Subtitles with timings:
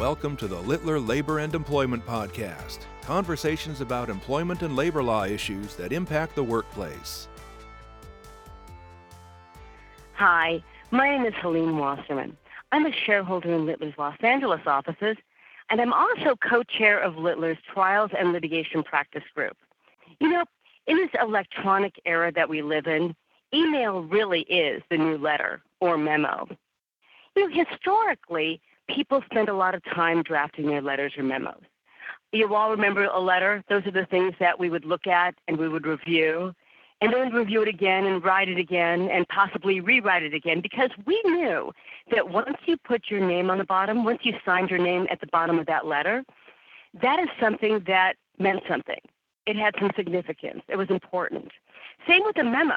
[0.00, 5.76] Welcome to the Littler Labor and Employment Podcast conversations about employment and labor law issues
[5.76, 7.28] that impact the workplace.
[10.14, 12.34] Hi, my name is Helene Wasserman.
[12.72, 15.18] I'm a shareholder in Littler's Los Angeles offices,
[15.68, 19.58] and I'm also co chair of Littler's Trials and Litigation Practice Group.
[20.18, 20.44] You know,
[20.86, 23.14] in this electronic era that we live in,
[23.52, 26.48] email really is the new letter or memo.
[27.36, 28.62] You know, historically,
[28.94, 31.62] people spend a lot of time drafting their letters or memos.
[32.32, 33.64] You all remember a letter?
[33.68, 36.54] Those are the things that we would look at and we would review,
[37.00, 40.90] and then review it again and write it again and possibly rewrite it again because
[41.06, 41.72] we knew
[42.10, 45.20] that once you put your name on the bottom, once you signed your name at
[45.20, 46.22] the bottom of that letter,
[47.00, 49.00] that is something that meant something.
[49.46, 50.62] It had some significance.
[50.68, 51.50] It was important.
[52.06, 52.76] Same with a memo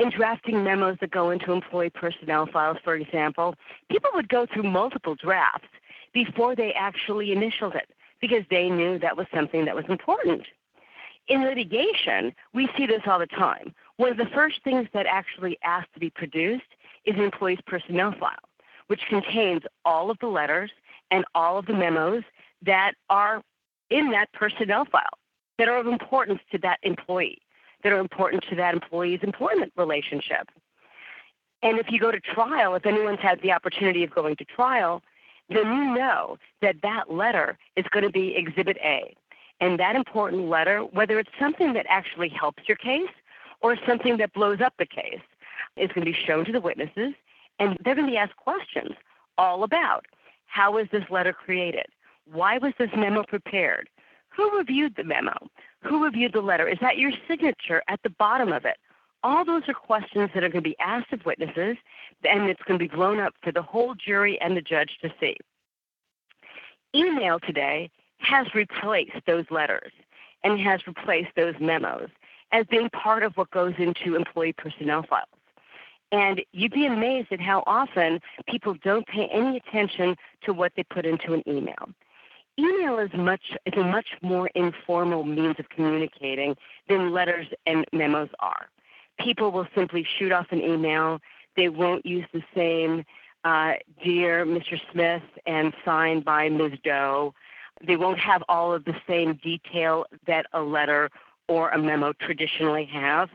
[0.00, 3.54] in drafting memos that go into employee personnel files, for example,
[3.90, 5.68] people would go through multiple drafts
[6.14, 10.42] before they actually initialed it because they knew that was something that was important.
[11.28, 13.74] In litigation, we see this all the time.
[13.98, 16.64] One of the first things that actually asks to be produced
[17.04, 18.48] is an employee's personnel file,
[18.86, 20.70] which contains all of the letters
[21.10, 22.24] and all of the memos
[22.62, 23.42] that are
[23.90, 25.18] in that personnel file
[25.58, 27.42] that are of importance to that employee
[27.82, 30.48] that are important to that employee's employment relationship.
[31.62, 35.02] And if you go to trial, if anyone's had the opportunity of going to trial,
[35.48, 39.14] then you know that that letter is going to be Exhibit A.
[39.60, 43.10] And that important letter, whether it's something that actually helps your case
[43.60, 45.20] or something that blows up the case,
[45.76, 47.14] is going to be shown to the witnesses,
[47.58, 48.92] and they're going to be asked questions
[49.36, 50.06] all about
[50.46, 51.86] how was this letter created?
[52.30, 53.88] Why was this memo prepared?
[54.30, 55.48] Who reviewed the memo?
[55.82, 56.68] Who reviewed the letter?
[56.68, 58.76] Is that your signature at the bottom of it?
[59.22, 61.76] All those are questions that are going to be asked of witnesses,
[62.24, 65.12] and it's going to be blown up for the whole jury and the judge to
[65.20, 65.36] see.
[66.94, 69.92] Email today has replaced those letters
[70.42, 72.08] and has replaced those memos
[72.52, 75.28] as being part of what goes into employee personnel files.
[76.12, 80.82] And you'd be amazed at how often people don't pay any attention to what they
[80.82, 81.88] put into an email
[82.58, 86.56] email is much a much more informal means of communicating
[86.88, 88.68] than letters and memos are.
[89.18, 91.20] People will simply shoot off an email.
[91.56, 93.04] They won't use the same
[93.44, 94.80] uh, "Dear Mr.
[94.92, 96.72] Smith" and signed by Ms.
[96.84, 97.34] Doe.
[97.86, 101.10] They won't have all of the same detail that a letter
[101.48, 103.30] or a memo traditionally have,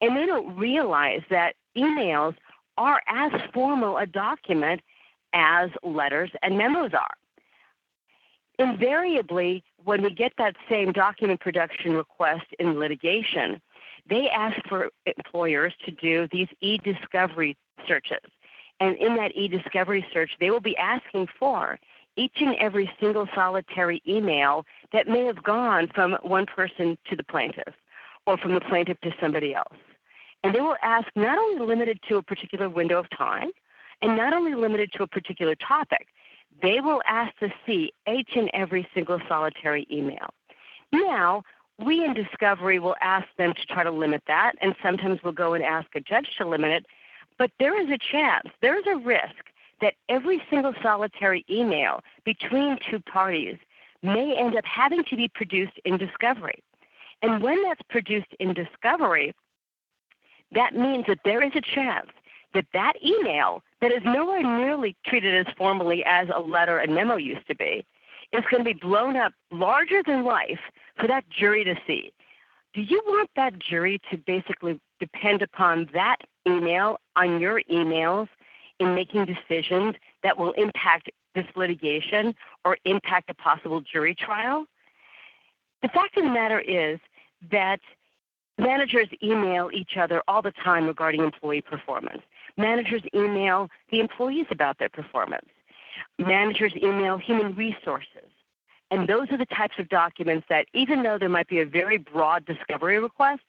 [0.00, 2.34] and they don't realize that emails
[2.76, 4.80] are as formal a document
[5.32, 7.14] as letters and memos are
[8.58, 13.60] invariably, when we get that same document production request in litigation,
[14.08, 17.56] they ask for employers to do these e-discovery
[17.86, 18.30] searches.
[18.80, 21.78] And in that e-discovery search, they will be asking for
[22.16, 27.24] each and every single solitary email that may have gone from one person to the
[27.24, 27.74] plaintiff
[28.26, 29.76] or from the plaintiff to somebody else.
[30.42, 33.50] And they will ask not only limited to a particular window of time
[34.02, 36.08] and not only limited to a particular topic,
[36.62, 40.30] they will ask to see each and every single solitary email.
[40.92, 41.42] Now,
[41.78, 45.54] we in Discovery will ask them to try to limit that, and sometimes we'll go
[45.54, 46.86] and ask a judge to limit it.
[47.36, 49.50] But there is a chance, there is a risk
[49.80, 53.56] that every single solitary email between two parties
[54.02, 56.62] may end up having to be produced in Discovery.
[57.22, 59.34] And when that's produced in Discovery,
[60.52, 62.10] that means that there is a chance
[62.52, 67.16] that that email that is nowhere nearly treated as formally as a letter and memo
[67.16, 67.84] used to be
[68.32, 70.58] is going to be blown up larger than life
[70.98, 72.10] for that jury to see.
[72.72, 76.16] Do you want that jury to basically depend upon that
[76.48, 78.28] email on your emails
[78.80, 82.34] in making decisions that will impact this litigation
[82.64, 84.64] or impact a possible jury trial?
[85.82, 87.00] The fact of the matter is
[87.52, 87.80] that
[88.56, 92.22] managers email each other all the time regarding employee performance.
[92.56, 95.48] Managers email the employees about their performance.
[96.18, 98.30] Managers email human resources.
[98.90, 101.98] And those are the types of documents that, even though there might be a very
[101.98, 103.42] broad discovery request,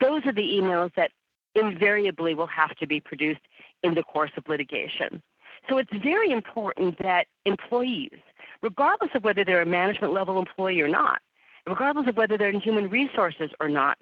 [0.00, 1.10] those are the emails that
[1.54, 3.40] invariably will have to be produced
[3.82, 5.22] in the course of litigation.
[5.68, 8.18] So it's very important that employees,
[8.62, 11.20] regardless of whether they're a management level employee or not,
[11.66, 13.98] regardless of whether they're in human resources or not,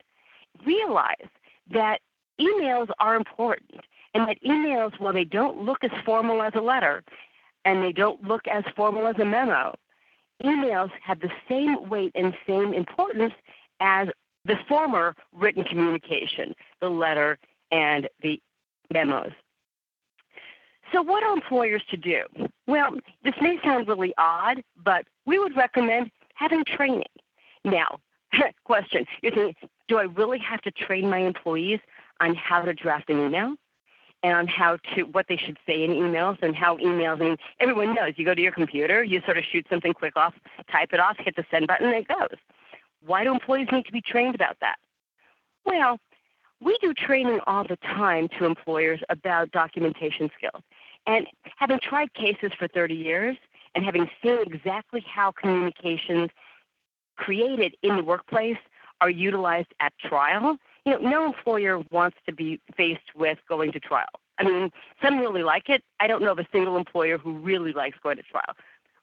[0.67, 1.29] realize
[1.71, 2.01] that
[2.41, 3.81] emails are important
[4.15, 7.03] and that emails, while they don't look as formal as a letter
[7.65, 9.75] and they don't look as formal as a memo,
[10.43, 13.35] emails have the same weight and same importance
[13.81, 14.09] as
[14.45, 17.39] the former written communication, the letter
[17.71, 18.41] and the
[18.93, 19.33] memos.
[20.93, 22.23] So, what are employers to do?
[22.67, 22.91] Well,
[23.25, 27.05] this may sound really odd, but we would recommend having training.
[27.65, 28.01] Now,
[28.65, 29.53] question, you're
[29.89, 31.81] do I really have to train my employees
[32.21, 33.55] on how to draft an email?
[34.23, 37.37] And on how to what they should say in emails and how emails I mean
[37.61, 40.35] everyone knows you go to your computer, you sort of shoot something quick off,
[40.71, 42.39] type it off, hit the send button, and it goes.
[43.05, 44.77] Why do employees need to be trained about that?
[45.65, 45.99] Well,
[46.61, 50.63] we do training all the time to employers about documentation skills.
[51.07, 51.27] And
[51.57, 53.37] having tried cases for 30 years
[53.75, 56.31] and having seen exactly how communications
[57.17, 58.59] created in the workplace
[59.01, 63.81] are utilized at trial, you know, no employer wants to be faced with going to
[63.81, 64.09] trial.
[64.39, 64.71] I mean,
[65.03, 65.83] some really like it.
[66.01, 68.57] I don't know of a single employer who really likes going to trial.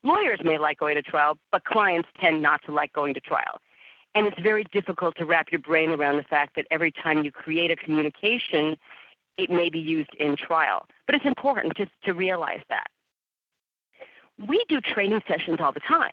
[0.04, 3.60] Lawyers may like going to trial, but clients tend not to like going to trial.
[4.16, 7.32] And it's very difficult to wrap your brain around the fact that every time you
[7.32, 8.76] create a communication,
[9.38, 10.86] it may be used in trial.
[11.06, 12.88] But it's important just to realize that.
[14.48, 16.12] We do training sessions all the time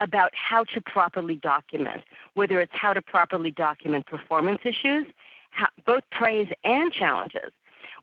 [0.00, 2.02] about how to properly document,
[2.34, 5.06] whether it's how to properly document performance issues,
[5.50, 7.52] how, both praise and challenges,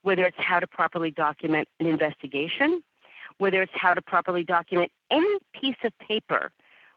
[0.01, 2.81] whether it's how to properly document an investigation,
[3.37, 6.51] whether it's how to properly document any piece of paper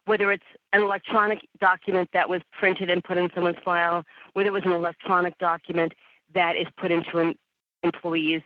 [0.06, 4.05] whether it's an electronic document that was printed and put in someone's file,
[4.35, 5.93] whether it was an electronic document
[6.35, 7.35] that is put into an
[7.82, 8.43] employee's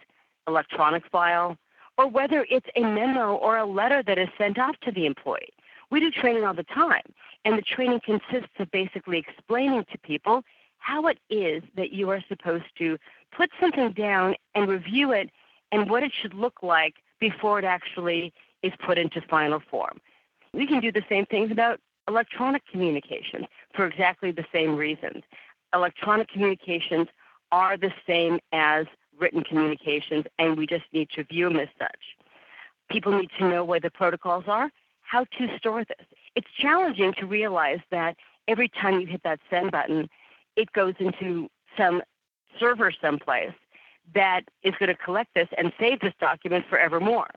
[0.47, 1.57] electronic file,
[1.97, 5.53] or whether it's a memo or a letter that is sent off to the employee.
[5.91, 7.15] We do training all the time,
[7.45, 10.43] and the training consists of basically explaining to people
[10.79, 12.99] how it is that you are supposed to
[13.37, 15.31] put something down and review it
[15.73, 18.33] and what it should look like before it actually
[18.63, 20.01] is put into final form.
[20.53, 25.23] We can do the same things about electronic communications for exactly the same reasons.
[25.75, 27.09] Electronic communications
[27.53, 28.87] are the same as
[29.19, 32.17] written communications, and we just need to view them as such.
[32.91, 34.71] People need to know where the protocols are,
[35.09, 36.07] how to store this.
[36.35, 38.17] It's challenging to realize that
[38.47, 40.09] every time you hit that send button,
[40.57, 42.03] it goes into some
[42.59, 43.53] server someplace
[44.15, 47.29] that is going to collect this and save this document forevermore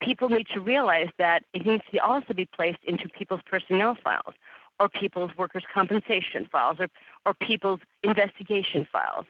[0.00, 4.34] people need to realize that it needs to also be placed into people's personnel files
[4.78, 6.88] or people's workers' compensation files or,
[7.26, 9.26] or people's investigation files.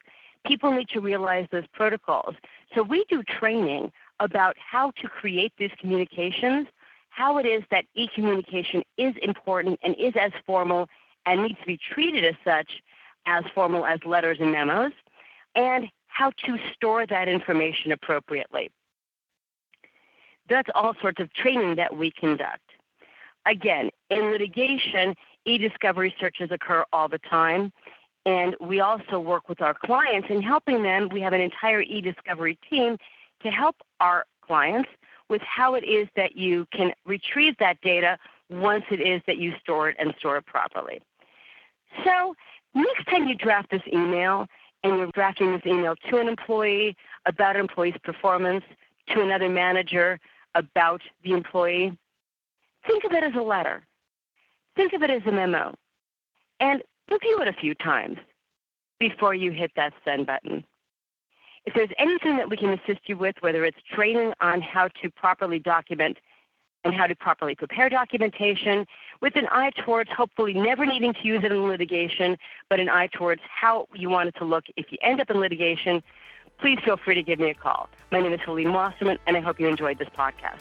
[0.47, 2.35] People need to realize those protocols.
[2.75, 6.67] So we do training about how to create these communications,
[7.11, 10.89] how it is that e-communication is important and is as formal
[11.27, 12.83] and needs to be treated as such
[13.27, 14.93] as formal as letters and memos,
[15.55, 18.71] and how to store that information appropriately.
[20.49, 22.63] That's all sorts of training that we conduct.
[23.47, 25.15] Again, in litigation,
[25.45, 27.73] e-discovery searches occur all the time.
[28.27, 31.09] And we also work with our clients in helping them.
[31.11, 32.99] We have an entire e-discovery team
[33.43, 34.91] to help our clients
[35.31, 38.19] with how it is that you can retrieve that data
[38.51, 41.01] once it is that you store it and store it properly.
[42.05, 42.35] So
[42.75, 44.47] next time you draft this email
[44.83, 46.97] and you're drafting this email to an employee
[47.27, 48.65] about an employee's performance,
[49.09, 50.19] to another manager,
[50.55, 51.97] about the employee,
[52.87, 53.85] think of it as a letter.
[54.77, 55.75] Think of it as a memo.
[56.59, 58.19] And review it a few times
[58.99, 60.65] before you hit that send button.
[61.67, 65.11] If there's anything that we can assist you with, whether it's training on how to
[65.11, 66.17] properly document
[66.85, 68.87] and how to properly prepare documentation,
[69.21, 72.39] with an eye towards hopefully never needing to use it in litigation,
[72.71, 75.39] but an eye towards how you want it to look if you end up in
[75.39, 76.03] litigation,
[76.59, 77.91] please feel free to give me a call.
[78.11, 80.61] My name is Helene Wasserman, and I hope you enjoyed this podcast.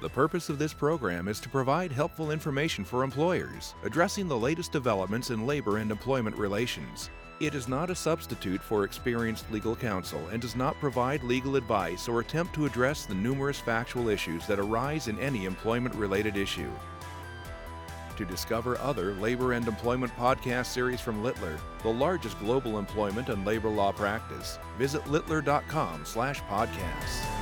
[0.00, 4.72] The purpose of this program is to provide helpful information for employers, addressing the latest
[4.72, 7.08] developments in labor and employment relations.
[7.40, 12.08] It is not a substitute for experienced legal counsel and does not provide legal advice
[12.08, 16.70] or attempt to address the numerous factual issues that arise in any employment related issue.
[18.16, 23.44] To discover other labor and employment podcast series from Littler, the largest global employment and
[23.44, 27.41] labor law practice, visit littler.com/podcasts.